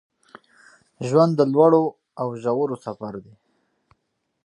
[1.07, 1.83] ژوند د لوړو
[2.21, 3.33] او ژورو سفر دی